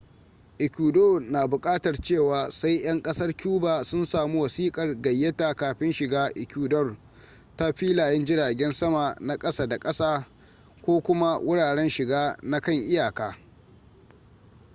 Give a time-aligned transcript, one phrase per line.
[0.59, 6.97] ecuador na bukatar cewa sai 'yan kasar cuba sun samu wasikar gayyata kafin shiga ecuador
[7.57, 10.25] ta filayen jiragen sama na ƙasa da ƙasa
[10.81, 13.37] ko kuma wuraren shiga na kan iyaka